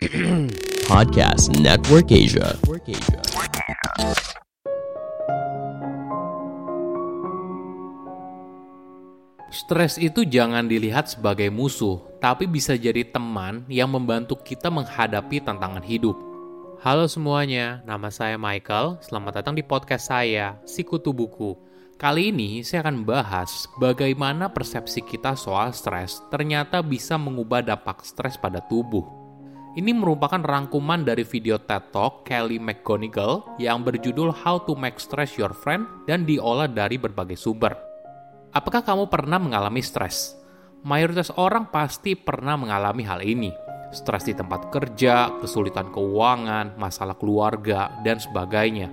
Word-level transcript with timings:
Podcast 0.88 1.52
Network 1.60 2.08
Asia. 2.08 2.56
Stres 9.52 10.00
itu 10.00 10.24
jangan 10.24 10.64
dilihat 10.64 11.12
sebagai 11.12 11.52
musuh, 11.52 12.00
tapi 12.16 12.48
bisa 12.48 12.80
jadi 12.80 13.04
teman 13.04 13.68
yang 13.68 13.92
membantu 13.92 14.40
kita 14.40 14.72
menghadapi 14.72 15.44
tantangan 15.44 15.84
hidup. 15.84 16.16
Halo 16.80 17.04
semuanya, 17.04 17.84
nama 17.84 18.08
saya 18.08 18.40
Michael. 18.40 19.04
Selamat 19.04 19.44
datang 19.44 19.52
di 19.52 19.60
podcast 19.60 20.08
saya, 20.08 20.56
Sikutu 20.64 21.12
Buku. 21.12 21.60
Kali 22.00 22.32
ini 22.32 22.64
saya 22.64 22.88
akan 22.88 23.04
bahas 23.04 23.68
bagaimana 23.76 24.48
persepsi 24.48 25.04
kita 25.04 25.36
soal 25.36 25.76
stres 25.76 26.24
ternyata 26.32 26.80
bisa 26.80 27.20
mengubah 27.20 27.60
dampak 27.60 28.00
stres 28.00 28.40
pada 28.40 28.64
tubuh. 28.64 29.19
Ini 29.70 29.94
merupakan 29.94 30.42
rangkuman 30.42 31.06
dari 31.06 31.22
video 31.22 31.54
TED 31.54 31.94
Talk 31.94 32.26
Kelly 32.26 32.58
McGonigal 32.58 33.54
yang 33.62 33.86
berjudul 33.86 34.34
How 34.42 34.66
to 34.66 34.74
Make 34.74 34.98
Stress 34.98 35.38
Your 35.38 35.54
Friend 35.54 35.86
dan 36.10 36.26
diolah 36.26 36.66
dari 36.66 36.98
berbagai 36.98 37.38
sumber. 37.38 37.78
Apakah 38.50 38.82
kamu 38.82 39.06
pernah 39.06 39.38
mengalami 39.38 39.78
stres? 39.78 40.34
Mayoritas 40.82 41.30
orang 41.38 41.70
pasti 41.70 42.18
pernah 42.18 42.58
mengalami 42.58 43.06
hal 43.06 43.22
ini. 43.22 43.54
Stres 43.94 44.26
di 44.26 44.34
tempat 44.34 44.74
kerja, 44.74 45.38
kesulitan 45.38 45.94
keuangan, 45.94 46.74
masalah 46.74 47.14
keluarga, 47.14 47.94
dan 48.02 48.18
sebagainya. 48.18 48.90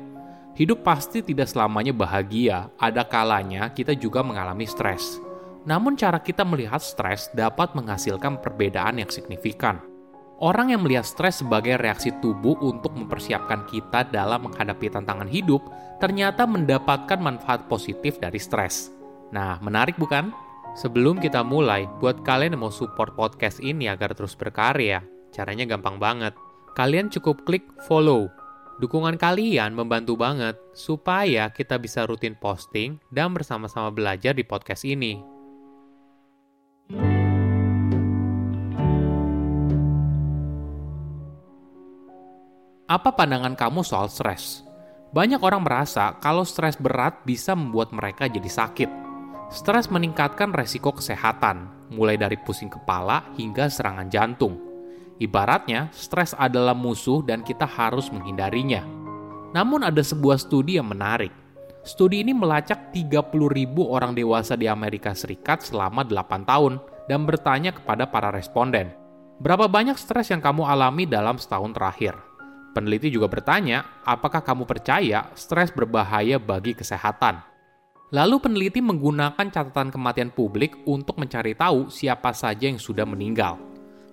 Hidup 0.54 0.86
pasti 0.86 1.26
tidak 1.26 1.50
selamanya 1.50 1.98
bahagia, 1.98 2.70
ada 2.78 3.02
kalanya 3.02 3.74
kita 3.74 3.98
juga 3.98 4.22
mengalami 4.22 4.70
stres. 4.70 5.18
Namun 5.66 5.98
cara 5.98 6.22
kita 6.22 6.46
melihat 6.46 6.86
stres 6.86 7.34
dapat 7.34 7.74
menghasilkan 7.74 8.46
perbedaan 8.46 9.02
yang 9.02 9.10
signifikan. 9.10 9.97
Orang 10.38 10.70
yang 10.70 10.86
melihat 10.86 11.02
stres 11.02 11.42
sebagai 11.42 11.82
reaksi 11.82 12.14
tubuh 12.22 12.54
untuk 12.62 12.94
mempersiapkan 12.94 13.66
kita 13.66 14.06
dalam 14.14 14.46
menghadapi 14.46 14.86
tantangan 14.94 15.26
hidup 15.26 15.66
ternyata 15.98 16.46
mendapatkan 16.46 17.18
manfaat 17.18 17.66
positif 17.66 18.22
dari 18.22 18.38
stres. 18.38 18.94
Nah, 19.34 19.58
menarik 19.66 19.98
bukan? 19.98 20.30
Sebelum 20.78 21.18
kita 21.18 21.42
mulai, 21.42 21.90
buat 21.98 22.22
kalian 22.22 22.54
yang 22.54 22.70
mau 22.70 22.74
support 22.74 23.18
podcast 23.18 23.58
ini 23.66 23.90
agar 23.90 24.14
terus 24.14 24.38
berkarya, 24.38 25.02
caranya 25.34 25.66
gampang 25.66 25.98
banget. 25.98 26.38
Kalian 26.78 27.10
cukup 27.10 27.42
klik 27.42 27.66
follow. 27.90 28.30
Dukungan 28.78 29.18
kalian 29.18 29.74
membantu 29.74 30.14
banget 30.14 30.54
supaya 30.78 31.50
kita 31.50 31.82
bisa 31.82 32.06
rutin 32.06 32.38
posting 32.38 33.02
dan 33.10 33.34
bersama-sama 33.34 33.90
belajar 33.90 34.38
di 34.38 34.46
podcast 34.46 34.86
ini. 34.86 35.37
Apa 42.88 43.12
pandangan 43.12 43.60
kamu 43.60 43.84
soal 43.84 44.08
stres? 44.08 44.64
Banyak 45.12 45.44
orang 45.44 45.64
merasa 45.68 46.16
kalau 46.24 46.48
stres 46.48 46.80
berat 46.80 47.20
bisa 47.28 47.52
membuat 47.52 47.92
mereka 47.92 48.32
jadi 48.32 48.48
sakit 48.48 49.08
Stres 49.48 49.88
meningkatkan 49.88 50.52
resiko 50.52 50.92
kesehatan, 50.92 51.72
mulai 51.96 52.20
dari 52.20 52.36
pusing 52.36 52.68
kepala 52.68 53.24
hingga 53.40 53.72
serangan 53.72 54.12
jantung. 54.12 54.60
Ibaratnya, 55.24 55.88
stres 55.96 56.36
adalah 56.36 56.76
musuh 56.76 57.24
dan 57.24 57.48
kita 57.48 57.64
harus 57.64 58.12
menghindarinya. 58.12 58.84
Namun 59.56 59.88
ada 59.88 60.04
sebuah 60.04 60.36
studi 60.36 60.76
yang 60.76 60.92
menarik. 60.92 61.32
Studi 61.88 62.28
ini 62.28 62.36
melacak 62.36 62.92
30.000 62.92 63.32
orang 63.88 64.12
dewasa 64.12 64.60
di 64.60 64.68
Amerika 64.68 65.16
Serikat 65.16 65.64
selama 65.64 66.04
8 66.04 66.44
tahun 66.44 66.84
dan 67.08 67.24
bertanya 67.24 67.72
kepada 67.72 68.04
para 68.04 68.28
responden, 68.36 68.92
berapa 69.40 69.72
banyak 69.72 69.96
stres 69.96 70.28
yang 70.28 70.44
kamu 70.44 70.68
alami 70.68 71.08
dalam 71.08 71.40
setahun 71.40 71.72
terakhir? 71.72 72.27
Peneliti 72.78 73.10
juga 73.10 73.26
bertanya, 73.26 74.06
apakah 74.06 74.46
kamu 74.46 74.70
percaya 74.70 75.34
stres 75.34 75.74
berbahaya 75.74 76.38
bagi 76.38 76.78
kesehatan? 76.78 77.42
Lalu 78.14 78.38
peneliti 78.38 78.86
menggunakan 78.86 79.50
catatan 79.50 79.90
kematian 79.90 80.30
publik 80.30 80.78
untuk 80.86 81.18
mencari 81.18 81.58
tahu 81.58 81.90
siapa 81.90 82.38
saja 82.38 82.70
yang 82.70 82.78
sudah 82.78 83.02
meninggal. 83.02 83.58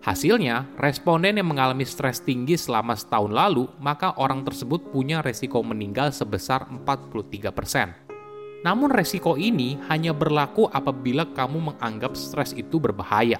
Hasilnya, 0.00 0.64
responden 0.80 1.36
yang 1.36 1.52
mengalami 1.52 1.84
stres 1.84 2.24
tinggi 2.24 2.56
selama 2.56 2.96
setahun 2.96 3.36
lalu, 3.36 3.68
maka 3.84 4.16
orang 4.16 4.40
tersebut 4.48 4.88
punya 4.88 5.20
resiko 5.20 5.60
meninggal 5.60 6.08
sebesar 6.08 6.64
43%. 6.64 8.64
Namun 8.64 8.88
resiko 8.88 9.36
ini 9.36 9.76
hanya 9.92 10.16
berlaku 10.16 10.72
apabila 10.72 11.28
kamu 11.36 11.68
menganggap 11.68 12.16
stres 12.16 12.56
itu 12.56 12.80
berbahaya. 12.80 13.36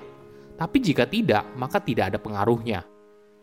Tapi 0.61 0.85
jika 0.85 1.09
tidak, 1.09 1.49
maka 1.56 1.81
tidak 1.81 2.12
ada 2.12 2.21
pengaruhnya. 2.21 2.85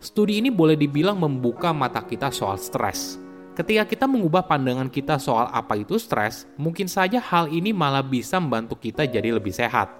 Studi 0.02 0.42
ini 0.42 0.50
boleh 0.50 0.74
dibilang 0.74 1.14
membuka 1.14 1.70
mata 1.70 2.02
kita 2.02 2.34
soal 2.34 2.58
stres. 2.58 3.22
Ketika 3.54 3.86
kita 3.86 4.10
mengubah 4.10 4.50
pandangan 4.50 4.90
kita 4.90 5.22
soal 5.22 5.46
apa 5.54 5.78
itu 5.78 6.02
stres, 6.02 6.50
mungkin 6.58 6.90
saja 6.90 7.22
hal 7.22 7.54
ini 7.54 7.70
malah 7.70 8.02
bisa 8.02 8.42
membantu 8.42 8.82
kita 8.82 9.06
jadi 9.06 9.30
lebih 9.30 9.54
sehat. 9.54 9.94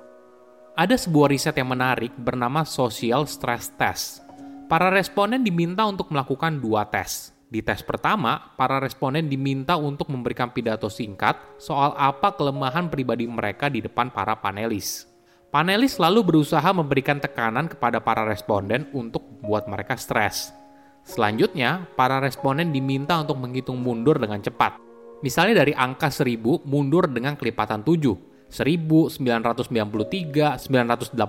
Ada 0.74 0.98
sebuah 0.98 1.30
riset 1.30 1.54
yang 1.54 1.70
menarik 1.70 2.18
bernama 2.18 2.66
Social 2.66 3.30
Stress 3.30 3.70
Test. 3.78 4.26
Para 4.66 4.90
responden 4.90 5.46
diminta 5.46 5.86
untuk 5.86 6.10
melakukan 6.10 6.58
dua 6.58 6.90
tes. 6.90 7.38
Di 7.52 7.62
tes 7.62 7.86
pertama, 7.86 8.58
para 8.58 8.82
responden 8.82 9.30
diminta 9.30 9.78
untuk 9.78 10.10
memberikan 10.10 10.50
pidato 10.50 10.90
singkat 10.90 11.38
soal 11.62 11.94
apa 11.94 12.34
kelemahan 12.34 12.90
pribadi 12.90 13.30
mereka 13.30 13.70
di 13.70 13.86
depan 13.86 14.10
para 14.10 14.34
panelis. 14.40 15.11
Panelis 15.52 16.00
selalu 16.00 16.24
berusaha 16.24 16.64
memberikan 16.72 17.20
tekanan 17.20 17.68
kepada 17.68 18.00
para 18.00 18.24
responden 18.24 18.88
untuk 18.96 19.28
membuat 19.28 19.68
mereka 19.68 20.00
stres. 20.00 20.56
Selanjutnya, 21.04 21.92
para 22.00 22.24
responden 22.24 22.72
diminta 22.72 23.20
untuk 23.20 23.36
menghitung 23.36 23.76
mundur 23.76 24.16
dengan 24.16 24.40
cepat. 24.40 24.80
Misalnya 25.20 25.68
dari 25.68 25.76
angka 25.76 26.08
1000 26.08 26.64
mundur 26.64 27.12
dengan 27.12 27.36
kelipatan 27.36 27.84
7, 27.84 28.48
1993, 28.48 30.56
986, 30.56 31.20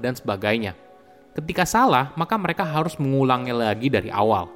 dan 0.00 0.12
sebagainya. 0.16 0.72
Ketika 1.36 1.68
salah, 1.68 2.16
maka 2.16 2.40
mereka 2.40 2.64
harus 2.64 2.96
mengulangnya 2.96 3.52
lagi 3.52 3.92
dari 3.92 4.08
awal. 4.08 4.48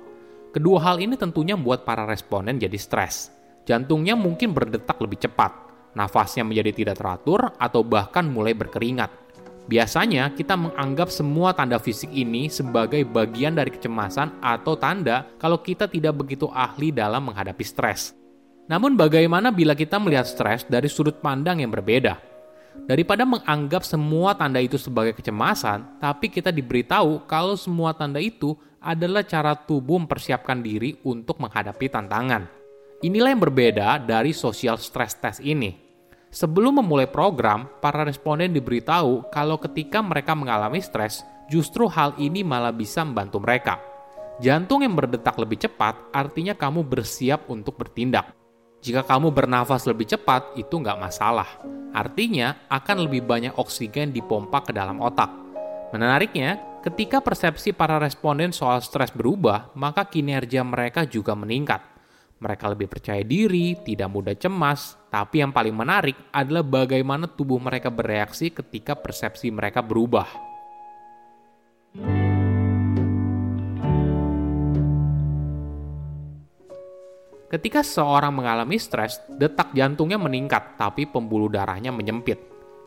Kedua 0.56 0.80
hal 0.80 0.96
ini 0.96 1.20
tentunya 1.20 1.60
membuat 1.60 1.84
para 1.84 2.08
responden 2.08 2.56
jadi 2.56 2.80
stres. 2.80 3.36
Jantungnya 3.68 4.16
mungkin 4.16 4.56
berdetak 4.56 4.96
lebih 4.96 5.28
cepat, 5.28 5.67
nafasnya 5.98 6.46
menjadi 6.46 6.70
tidak 6.70 7.02
teratur, 7.02 7.50
atau 7.58 7.82
bahkan 7.82 8.22
mulai 8.30 8.54
berkeringat 8.54 9.28
Biasanya 9.68 10.32
kita 10.32 10.56
menganggap 10.56 11.12
semua 11.12 11.52
tanda 11.52 11.76
fisik 11.76 12.08
ini 12.16 12.48
sebagai 12.48 13.04
bagian 13.04 13.52
dari 13.52 13.68
kecemasan 13.68 14.40
atau 14.40 14.80
tanda 14.80 15.28
kalau 15.36 15.60
kita 15.60 15.84
tidak 15.84 16.16
begitu 16.16 16.48
ahli 16.48 16.88
dalam 16.88 17.28
menghadapi 17.28 17.60
stres. 17.60 18.16
Namun 18.64 18.96
bagaimana 18.96 19.52
bila 19.52 19.76
kita 19.76 20.00
melihat 20.00 20.24
stres 20.24 20.64
dari 20.64 20.88
sudut 20.88 21.20
pandang 21.20 21.60
yang 21.60 21.68
berbeda? 21.68 22.16
Daripada 22.88 23.28
menganggap 23.28 23.84
semua 23.84 24.32
tanda 24.32 24.56
itu 24.56 24.80
sebagai 24.80 25.12
kecemasan, 25.12 26.00
tapi 26.00 26.32
kita 26.32 26.48
diberitahu 26.48 27.28
kalau 27.28 27.52
semua 27.52 27.92
tanda 27.92 28.24
itu 28.24 28.56
adalah 28.80 29.20
cara 29.20 29.52
tubuh 29.52 30.00
mempersiapkan 30.00 30.64
diri 30.64 30.96
untuk 31.04 31.44
menghadapi 31.44 31.92
tantangan. 31.92 32.48
Inilah 33.04 33.36
yang 33.36 33.42
berbeda 33.44 34.00
dari 34.00 34.32
social 34.32 34.80
stress 34.80 35.12
test 35.20 35.44
ini. 35.44 35.87
Sebelum 36.28 36.84
memulai 36.84 37.08
program, 37.08 37.64
para 37.80 38.04
responden 38.04 38.52
diberitahu 38.52 39.32
kalau 39.32 39.56
ketika 39.56 40.04
mereka 40.04 40.36
mengalami 40.36 40.84
stres, 40.84 41.24
justru 41.48 41.88
hal 41.88 42.12
ini 42.20 42.44
malah 42.44 42.72
bisa 42.72 43.00
membantu 43.00 43.40
mereka. 43.40 43.80
Jantung 44.38 44.84
yang 44.84 44.94
berdetak 44.94 45.34
lebih 45.40 45.58
cepat 45.58 45.98
artinya 46.14 46.54
kamu 46.54 46.84
bersiap 46.84 47.48
untuk 47.50 47.80
bertindak. 47.80 48.30
Jika 48.78 49.02
kamu 49.02 49.34
bernafas 49.34 49.88
lebih 49.90 50.06
cepat, 50.06 50.54
itu 50.54 50.78
nggak 50.78 51.00
masalah. 51.02 51.58
Artinya, 51.90 52.54
akan 52.70 53.10
lebih 53.10 53.26
banyak 53.26 53.58
oksigen 53.58 54.14
dipompa 54.14 54.62
ke 54.62 54.70
dalam 54.70 55.02
otak. 55.02 55.26
Menariknya, 55.90 56.78
ketika 56.86 57.18
persepsi 57.18 57.74
para 57.74 57.98
responden 57.98 58.54
soal 58.54 58.78
stres 58.78 59.10
berubah, 59.10 59.74
maka 59.74 60.06
kinerja 60.06 60.62
mereka 60.62 61.02
juga 61.02 61.34
meningkat. 61.34 61.97
Mereka 62.38 62.70
lebih 62.70 62.86
percaya 62.86 63.26
diri, 63.26 63.74
tidak 63.82 64.14
mudah 64.14 64.38
cemas, 64.38 64.94
tapi 65.10 65.42
yang 65.42 65.50
paling 65.50 65.74
menarik 65.74 66.14
adalah 66.30 66.62
bagaimana 66.62 67.26
tubuh 67.26 67.58
mereka 67.58 67.90
bereaksi 67.90 68.54
ketika 68.54 68.94
persepsi 68.94 69.50
mereka 69.50 69.82
berubah. 69.82 70.46
Ketika 77.50 77.82
seseorang 77.82 78.30
mengalami 78.30 78.78
stres, 78.78 79.18
detak 79.26 79.74
jantungnya 79.74 80.20
meningkat, 80.20 80.78
tapi 80.78 81.10
pembuluh 81.10 81.50
darahnya 81.50 81.90
menyempit. 81.90 82.38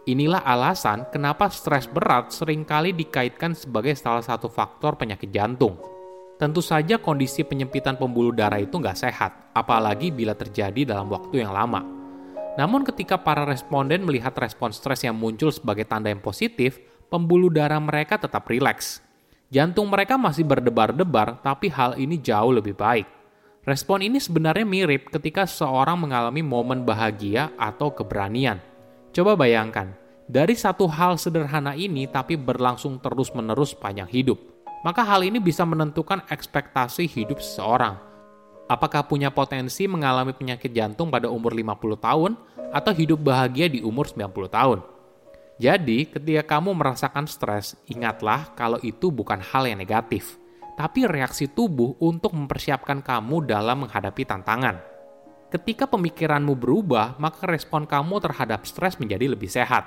Inilah 0.07 0.47
alasan 0.47 1.12
kenapa 1.12 1.51
stres 1.51 1.92
berat 1.92 2.31
sering 2.31 2.63
kali 2.63 2.95
dikaitkan 2.95 3.51
sebagai 3.51 4.00
salah 4.00 4.24
satu 4.24 4.47
faktor 4.47 4.95
penyakit 4.95 5.27
jantung. 5.27 5.75
Tentu 6.42 6.58
saja 6.58 6.98
kondisi 6.98 7.46
penyempitan 7.46 8.02
pembuluh 8.02 8.34
darah 8.34 8.58
itu 8.58 8.74
nggak 8.74 8.98
sehat, 8.98 9.54
apalagi 9.54 10.10
bila 10.10 10.34
terjadi 10.34 10.90
dalam 10.90 11.06
waktu 11.06 11.46
yang 11.46 11.54
lama. 11.54 11.86
Namun 12.58 12.82
ketika 12.82 13.14
para 13.22 13.46
responden 13.46 14.02
melihat 14.02 14.34
respon 14.42 14.74
stres 14.74 15.06
yang 15.06 15.14
muncul 15.14 15.54
sebagai 15.54 15.86
tanda 15.86 16.10
yang 16.10 16.18
positif, 16.18 16.82
pembuluh 17.14 17.54
darah 17.54 17.78
mereka 17.78 18.18
tetap 18.18 18.50
rileks. 18.50 19.06
Jantung 19.54 19.94
mereka 19.94 20.18
masih 20.18 20.42
berdebar-debar, 20.42 21.46
tapi 21.46 21.70
hal 21.70 21.94
ini 22.02 22.18
jauh 22.18 22.58
lebih 22.58 22.74
baik. 22.74 23.06
Respon 23.62 24.02
ini 24.02 24.18
sebenarnya 24.18 24.66
mirip 24.66 25.14
ketika 25.14 25.46
seseorang 25.46 25.94
mengalami 26.02 26.42
momen 26.42 26.82
bahagia 26.82 27.54
atau 27.54 27.94
keberanian. 27.94 28.58
Coba 29.14 29.38
bayangkan, 29.38 29.94
dari 30.26 30.58
satu 30.58 30.90
hal 30.90 31.22
sederhana 31.22 31.78
ini 31.78 32.10
tapi 32.10 32.34
berlangsung 32.34 32.98
terus-menerus 32.98 33.78
panjang 33.78 34.10
hidup. 34.10 34.50
Maka 34.81 35.06
hal 35.06 35.22
ini 35.22 35.38
bisa 35.38 35.62
menentukan 35.62 36.25
ekspektasi 36.25 37.06
hidup 37.06 37.38
seseorang. 37.38 38.01
Apakah 38.66 39.06
punya 39.06 39.30
potensi 39.30 39.86
mengalami 39.86 40.33
penyakit 40.33 40.74
jantung 40.74 41.13
pada 41.13 41.30
umur 41.30 41.54
50 41.54 42.01
tahun 42.01 42.31
atau 42.72 42.92
hidup 42.95 43.19
bahagia 43.22 43.69
di 43.69 43.86
umur 43.86 44.10
90 44.10 44.50
tahun? 44.50 44.80
Jadi, 45.62 46.10
ketika 46.10 46.57
kamu 46.57 46.74
merasakan 46.74 47.30
stres, 47.30 47.78
ingatlah 47.86 48.50
kalau 48.57 48.81
itu 48.81 49.13
bukan 49.13 49.38
hal 49.38 49.69
yang 49.69 49.78
negatif, 49.78 50.42
tapi 50.74 51.06
reaksi 51.06 51.45
tubuh 51.45 51.94
untuk 52.01 52.33
mempersiapkan 52.33 53.06
kamu 53.06 53.45
dalam 53.45 53.86
menghadapi 53.86 54.25
tantangan. 54.25 54.81
Ketika 55.54 55.86
pemikiranmu 55.86 56.57
berubah, 56.57 57.19
maka 57.22 57.45
respon 57.45 57.86
kamu 57.86 58.18
terhadap 58.24 58.66
stres 58.66 58.98
menjadi 58.98 59.36
lebih 59.36 59.51
sehat. 59.51 59.86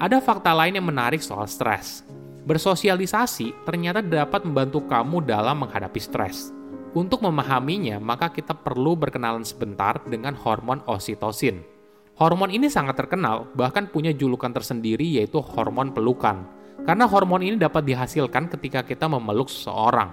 Ada 0.00 0.18
fakta 0.18 0.56
lain 0.56 0.80
yang 0.80 0.88
menarik 0.88 1.22
soal 1.22 1.46
stres. 1.46 2.02
Bersosialisasi 2.50 3.62
ternyata 3.62 4.02
dapat 4.02 4.42
membantu 4.42 4.82
kamu 4.90 5.22
dalam 5.22 5.62
menghadapi 5.62 6.02
stres. 6.02 6.50
Untuk 6.90 7.22
memahaminya, 7.22 8.02
maka 8.02 8.26
kita 8.34 8.58
perlu 8.58 8.98
berkenalan 8.98 9.46
sebentar 9.46 10.02
dengan 10.10 10.34
hormon 10.34 10.82
oksitosin 10.90 11.62
Hormon 12.20 12.52
ini 12.52 12.68
sangat 12.68 13.00
terkenal, 13.00 13.48
bahkan 13.56 13.88
punya 13.88 14.12
julukan 14.12 14.52
tersendiri 14.52 15.08
yaitu 15.16 15.40
hormon 15.40 15.88
pelukan. 15.96 16.44
Karena 16.84 17.08
hormon 17.08 17.40
ini 17.40 17.56
dapat 17.56 17.88
dihasilkan 17.88 18.52
ketika 18.52 18.84
kita 18.84 19.08
memeluk 19.08 19.48
seseorang. 19.48 20.12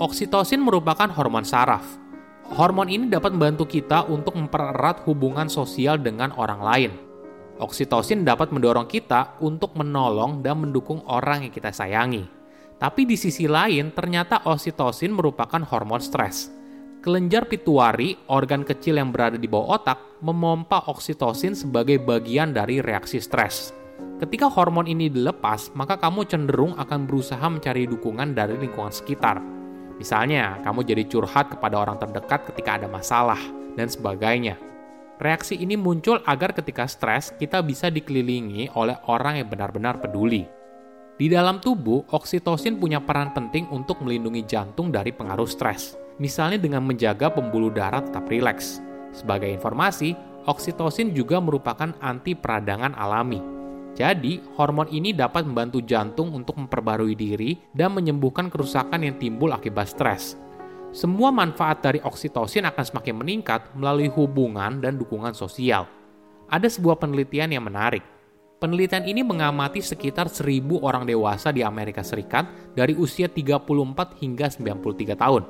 Oksitosin 0.00 0.64
merupakan 0.64 1.12
hormon 1.12 1.44
saraf. 1.44 1.84
Hormon 2.56 2.88
ini 2.88 3.12
dapat 3.12 3.36
membantu 3.36 3.68
kita 3.68 4.08
untuk 4.08 4.32
mempererat 4.32 5.04
hubungan 5.04 5.52
sosial 5.52 6.00
dengan 6.00 6.32
orang 6.40 6.60
lain. 6.64 7.05
Oksitosin 7.56 8.24
dapat 8.24 8.52
mendorong 8.52 8.88
kita 8.88 9.40
untuk 9.40 9.72
menolong 9.74 10.44
dan 10.44 10.60
mendukung 10.60 11.00
orang 11.08 11.48
yang 11.48 11.52
kita 11.52 11.72
sayangi. 11.72 12.28
Tapi 12.76 13.08
di 13.08 13.16
sisi 13.16 13.48
lain, 13.48 13.96
ternyata 13.96 14.44
oksitosin 14.44 15.16
merupakan 15.16 15.64
hormon 15.64 16.04
stres 16.04 16.56
Kelenjar 17.06 17.46
pituari, 17.46 18.18
organ 18.26 18.66
kecil 18.66 18.98
yang 18.98 19.14
berada 19.14 19.38
di 19.38 19.46
bawah 19.46 19.78
otak, 19.78 20.18
memompa 20.26 20.90
oksitosin 20.90 21.54
sebagai 21.54 22.02
bagian 22.02 22.50
dari 22.50 22.82
reaksi 22.82 23.22
stres. 23.22 23.70
Ketika 24.18 24.50
hormon 24.50 24.90
ini 24.90 25.06
dilepas, 25.06 25.70
maka 25.78 26.02
kamu 26.02 26.26
cenderung 26.26 26.74
akan 26.74 27.06
berusaha 27.06 27.46
mencari 27.46 27.86
dukungan 27.86 28.34
dari 28.34 28.58
lingkungan 28.58 28.90
sekitar. 28.90 29.38
Misalnya, 30.02 30.58
kamu 30.66 30.82
jadi 30.82 31.06
curhat 31.06 31.54
kepada 31.54 31.78
orang 31.78 31.94
terdekat 31.94 32.50
ketika 32.50 32.82
ada 32.82 32.90
masalah, 32.90 33.38
dan 33.78 33.86
sebagainya. 33.86 34.58
Reaksi 35.16 35.56
ini 35.56 35.76
muncul 35.80 36.20
agar 36.28 36.52
ketika 36.52 36.84
stres, 36.84 37.32
kita 37.36 37.64
bisa 37.64 37.88
dikelilingi 37.88 38.72
oleh 38.76 38.96
orang 39.08 39.40
yang 39.40 39.48
benar-benar 39.48 40.00
peduli. 40.00 40.44
Di 41.16 41.32
dalam 41.32 41.60
tubuh, 41.60 42.04
oksitosin 42.12 42.76
punya 42.76 43.00
peran 43.00 43.32
penting 43.32 43.64
untuk 43.72 44.04
melindungi 44.04 44.44
jantung 44.44 44.92
dari 44.92 45.16
pengaruh 45.16 45.48
stres 45.48 45.96
misalnya 46.16 46.56
dengan 46.60 46.84
menjaga 46.84 47.32
pembuluh 47.32 47.72
darah 47.72 48.00
tetap 48.00 48.28
rileks. 48.28 48.80
Sebagai 49.12 49.48
informasi, 49.48 50.16
oksitosin 50.48 51.12
juga 51.16 51.40
merupakan 51.40 51.92
anti 52.00 52.36
peradangan 52.36 52.96
alami. 52.96 53.40
Jadi, 53.96 54.44
hormon 54.60 54.92
ini 54.92 55.16
dapat 55.16 55.48
membantu 55.48 55.80
jantung 55.80 56.36
untuk 56.36 56.60
memperbarui 56.60 57.16
diri 57.16 57.56
dan 57.72 57.96
menyembuhkan 57.96 58.52
kerusakan 58.52 59.08
yang 59.08 59.16
timbul 59.16 59.56
akibat 59.56 59.88
stres. 59.88 60.36
Semua 60.92 61.30
manfaat 61.34 61.82
dari 61.82 62.02
oksitosin 62.02 62.66
akan 62.66 62.84
semakin 62.84 63.14
meningkat 63.16 63.72
melalui 63.74 64.10
hubungan 64.10 64.82
dan 64.82 64.98
dukungan 64.98 65.34
sosial. 65.34 65.86
Ada 66.46 66.70
sebuah 66.70 66.98
penelitian 66.98 67.54
yang 67.54 67.66
menarik. 67.66 68.02
Penelitian 68.56 69.04
ini 69.04 69.20
mengamati 69.20 69.84
sekitar 69.84 70.32
1000 70.32 70.80
orang 70.80 71.04
dewasa 71.04 71.52
di 71.52 71.60
Amerika 71.60 72.00
Serikat 72.00 72.72
dari 72.72 72.96
usia 72.96 73.28
34 73.28 74.22
hingga 74.24 74.48
93 74.48 75.12
tahun 75.12 75.44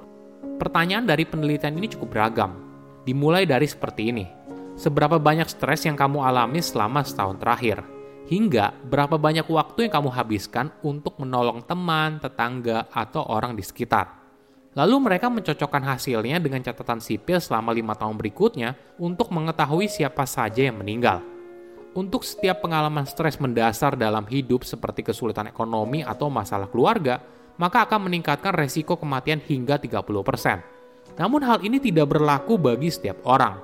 Pertanyaan 0.57 1.05
dari 1.05 1.29
penelitian 1.29 1.77
ini 1.77 1.85
cukup 1.93 2.17
beragam. 2.17 2.57
Dimulai 3.05 3.45
dari 3.45 3.69
seperti 3.69 4.09
ini. 4.09 4.25
Seberapa 4.73 5.21
banyak 5.21 5.53
stres 5.53 5.85
yang 5.85 6.01
kamu 6.01 6.25
alami 6.25 6.65
selama 6.65 7.05
setahun 7.05 7.37
terakhir? 7.37 7.85
Hingga 8.25 8.89
berapa 8.89 9.21
banyak 9.21 9.45
waktu 9.53 9.87
yang 9.87 9.93
kamu 10.01 10.11
habiskan 10.17 10.73
untuk 10.81 11.21
menolong 11.21 11.61
teman, 11.69 12.25
tetangga, 12.25 12.89
atau 12.89 13.29
orang 13.29 13.53
di 13.53 13.61
sekitar? 13.61 14.16
Lalu 14.77 14.97
mereka 15.09 15.33
mencocokkan 15.33 15.81
hasilnya 15.89 16.37
dengan 16.37 16.61
catatan 16.61 17.01
sipil 17.01 17.41
selama 17.41 17.73
lima 17.73 17.97
tahun 17.97 18.21
berikutnya 18.21 18.77
untuk 19.01 19.33
mengetahui 19.33 19.89
siapa 19.89 20.29
saja 20.29 20.69
yang 20.69 20.77
meninggal. 20.77 21.25
Untuk 21.97 22.29
setiap 22.29 22.61
pengalaman 22.61 23.09
stres 23.09 23.41
mendasar 23.41 23.97
dalam 23.97 24.29
hidup 24.29 24.69
seperti 24.69 25.01
kesulitan 25.01 25.49
ekonomi 25.49 26.05
atau 26.05 26.29
masalah 26.29 26.69
keluarga, 26.69 27.25
maka 27.57 27.89
akan 27.89 28.13
meningkatkan 28.13 28.53
resiko 28.53 29.01
kematian 29.01 29.41
hingga 29.41 29.81
30%. 29.81 31.17
Namun 31.17 31.41
hal 31.41 31.65
ini 31.65 31.81
tidak 31.81 32.13
berlaku 32.13 32.61
bagi 32.61 32.93
setiap 32.93 33.25
orang. 33.25 33.57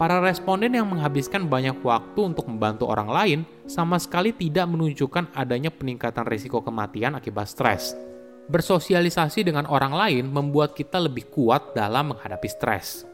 Para 0.00 0.24
responden 0.24 0.72
yang 0.72 0.88
menghabiskan 0.88 1.44
banyak 1.44 1.76
waktu 1.84 2.20
untuk 2.24 2.48
membantu 2.48 2.88
orang 2.88 3.12
lain 3.12 3.40
sama 3.68 4.00
sekali 4.00 4.32
tidak 4.32 4.64
menunjukkan 4.64 5.36
adanya 5.36 5.68
peningkatan 5.68 6.24
risiko 6.24 6.64
kematian 6.64 7.20
akibat 7.20 7.52
stres. 7.52 8.13
Bersosialisasi 8.44 9.40
dengan 9.48 9.64
orang 9.64 9.96
lain 9.96 10.28
membuat 10.28 10.76
kita 10.76 11.00
lebih 11.00 11.32
kuat 11.32 11.72
dalam 11.72 12.12
menghadapi 12.12 12.48
stres. 12.52 13.08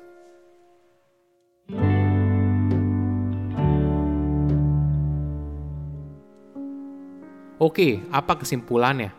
Oke, 7.61 8.03
apa 8.11 8.41
kesimpulannya? 8.43 9.15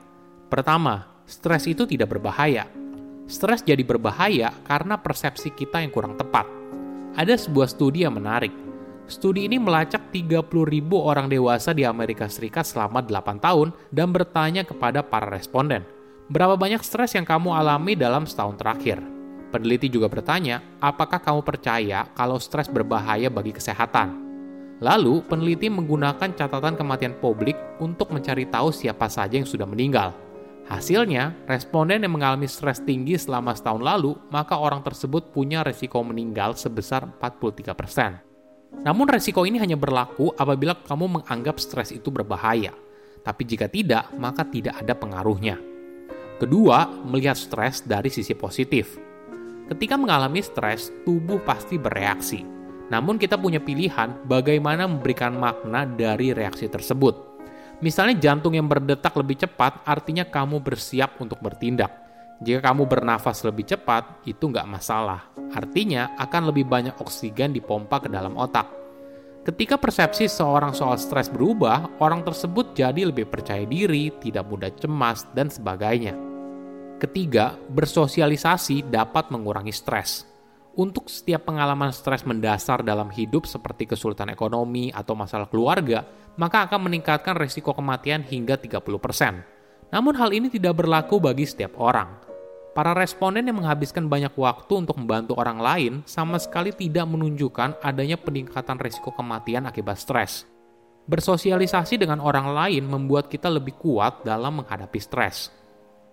Pertama, 0.52 1.24
stres 1.24 1.64
itu 1.70 1.88
tidak 1.88 2.18
berbahaya. 2.18 2.68
Stres 3.30 3.64
jadi 3.64 3.86
berbahaya 3.86 4.52
karena 4.68 5.00
persepsi 5.00 5.56
kita 5.56 5.80
yang 5.80 5.94
kurang 5.96 6.20
tepat. 6.20 6.44
Ada 7.16 7.40
sebuah 7.40 7.72
studi 7.72 8.04
yang 8.04 8.20
menarik. 8.20 8.52
Studi 9.08 9.48
ini 9.48 9.62
melacak 9.62 10.12
30.000 10.12 10.44
orang 10.92 11.32
dewasa 11.32 11.72
di 11.72 11.88
Amerika 11.88 12.28
Serikat 12.28 12.68
selama 12.68 13.00
8 13.00 13.40
tahun 13.40 13.72
dan 13.94 14.12
bertanya 14.12 14.68
kepada 14.68 15.06
para 15.06 15.32
responden, 15.32 15.86
berapa 16.32 16.56
banyak 16.56 16.80
stres 16.80 17.12
yang 17.20 17.28
kamu 17.28 17.52
alami 17.52 18.00
dalam 18.00 18.24
setahun 18.24 18.56
terakhir? 18.56 19.04
Peneliti 19.52 19.92
juga 19.92 20.08
bertanya, 20.08 20.64
apakah 20.80 21.20
kamu 21.20 21.44
percaya 21.44 22.08
kalau 22.16 22.40
stres 22.40 22.72
berbahaya 22.72 23.28
bagi 23.28 23.52
kesehatan? 23.52 24.32
Lalu, 24.80 25.28
peneliti 25.28 25.68
menggunakan 25.68 26.32
catatan 26.32 26.80
kematian 26.80 27.20
publik 27.20 27.60
untuk 27.84 28.16
mencari 28.16 28.48
tahu 28.48 28.72
siapa 28.72 29.12
saja 29.12 29.36
yang 29.36 29.46
sudah 29.46 29.68
meninggal. 29.68 30.16
Hasilnya, 30.72 31.36
responden 31.52 32.08
yang 32.08 32.16
mengalami 32.16 32.48
stres 32.48 32.80
tinggi 32.80 33.20
selama 33.20 33.52
setahun 33.52 33.84
lalu, 33.84 34.16
maka 34.32 34.56
orang 34.56 34.80
tersebut 34.82 35.36
punya 35.36 35.68
resiko 35.68 36.00
meninggal 36.00 36.56
sebesar 36.56 37.12
43%. 37.20 38.82
Namun 38.88 39.06
resiko 39.12 39.44
ini 39.44 39.60
hanya 39.60 39.76
berlaku 39.76 40.32
apabila 40.40 40.80
kamu 40.80 41.20
menganggap 41.20 41.60
stres 41.60 41.92
itu 41.92 42.08
berbahaya. 42.08 42.72
Tapi 43.22 43.44
jika 43.44 43.68
tidak, 43.68 44.10
maka 44.16 44.48
tidak 44.48 44.80
ada 44.80 44.96
pengaruhnya. 44.96 45.71
Kedua, 46.42 46.90
melihat 47.06 47.38
stres 47.38 47.86
dari 47.86 48.10
sisi 48.10 48.34
positif. 48.34 48.98
Ketika 49.70 49.94
mengalami 49.94 50.42
stres, 50.42 50.90
tubuh 51.06 51.38
pasti 51.46 51.78
bereaksi. 51.78 52.42
Namun 52.90 53.22
kita 53.22 53.38
punya 53.38 53.62
pilihan 53.62 54.26
bagaimana 54.26 54.90
memberikan 54.90 55.38
makna 55.38 55.86
dari 55.86 56.34
reaksi 56.34 56.66
tersebut. 56.66 57.14
Misalnya 57.86 58.18
jantung 58.18 58.58
yang 58.58 58.66
berdetak 58.66 59.14
lebih 59.22 59.46
cepat, 59.46 59.86
artinya 59.86 60.26
kamu 60.26 60.66
bersiap 60.66 61.22
untuk 61.22 61.38
bertindak. 61.46 61.94
Jika 62.42 62.74
kamu 62.74 62.90
bernafas 62.90 63.46
lebih 63.46 63.70
cepat, 63.70 64.26
itu 64.26 64.50
nggak 64.50 64.66
masalah. 64.66 65.30
Artinya 65.54 66.18
akan 66.18 66.50
lebih 66.50 66.66
banyak 66.66 66.98
oksigen 66.98 67.54
dipompa 67.54 68.02
ke 68.02 68.10
dalam 68.10 68.34
otak. 68.34 68.66
Ketika 69.46 69.78
persepsi 69.78 70.26
seorang 70.26 70.74
soal 70.74 70.98
stres 70.98 71.30
berubah, 71.30 72.02
orang 72.02 72.26
tersebut 72.26 72.74
jadi 72.74 73.06
lebih 73.06 73.30
percaya 73.30 73.62
diri, 73.62 74.10
tidak 74.18 74.50
mudah 74.50 74.74
cemas, 74.74 75.30
dan 75.38 75.54
sebagainya. 75.54 76.31
Ketiga, 77.02 77.58
bersosialisasi 77.58 78.86
dapat 78.86 79.34
mengurangi 79.34 79.74
stres. 79.74 80.30
Untuk 80.78 81.10
setiap 81.10 81.50
pengalaman 81.50 81.90
stres 81.90 82.22
mendasar 82.30 82.86
dalam 82.86 83.10
hidup 83.10 83.50
seperti 83.50 83.90
kesulitan 83.90 84.30
ekonomi 84.30 84.94
atau 84.94 85.18
masalah 85.18 85.50
keluarga, 85.50 86.06
maka 86.38 86.70
akan 86.70 86.86
meningkatkan 86.86 87.34
risiko 87.34 87.74
kematian 87.74 88.22
hingga 88.22 88.54
30%. 88.54 89.90
Namun 89.90 90.14
hal 90.14 90.30
ini 90.30 90.54
tidak 90.54 90.78
berlaku 90.78 91.18
bagi 91.18 91.50
setiap 91.50 91.74
orang. 91.82 92.22
Para 92.78 92.94
responden 92.94 93.50
yang 93.50 93.58
menghabiskan 93.58 94.06
banyak 94.06 94.38
waktu 94.38 94.86
untuk 94.86 95.02
membantu 95.02 95.34
orang 95.42 95.58
lain 95.58 95.94
sama 96.06 96.38
sekali 96.38 96.70
tidak 96.70 97.10
menunjukkan 97.10 97.82
adanya 97.82 98.16
peningkatan 98.22 98.78
risiko 98.78 99.10
kematian 99.10 99.66
akibat 99.66 99.98
stres. 99.98 100.46
Bersosialisasi 101.10 101.98
dengan 101.98 102.22
orang 102.22 102.54
lain 102.54 102.86
membuat 102.86 103.26
kita 103.26 103.50
lebih 103.50 103.74
kuat 103.82 104.22
dalam 104.22 104.62
menghadapi 104.62 105.02
stres. 105.02 105.61